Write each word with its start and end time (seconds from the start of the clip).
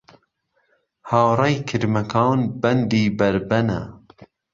هاڕەی 1.11 1.55
کرمهکان 1.69 2.39
بهندی 2.61 3.05
بەر 3.19 3.35
بهنه 3.49 3.79